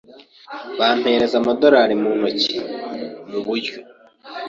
[0.79, 2.55] bampereza amadorari mu ntoki
[3.29, 3.73] mu buryo